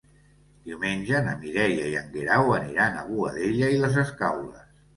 [0.69, 4.69] Diumenge na Mireia i en Guerau aniran a Boadella i les Escaules.